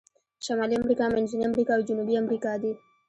[0.45, 2.71] شمالي امریکا، منځنۍ امریکا او جنوبي امریکا دي.